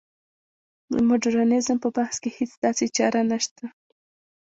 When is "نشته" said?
3.31-3.65